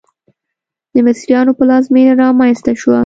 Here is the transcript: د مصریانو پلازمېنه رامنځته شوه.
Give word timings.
د 0.93 0.95
مصریانو 1.07 1.57
پلازمېنه 1.59 2.13
رامنځته 2.23 2.71
شوه. 2.81 2.99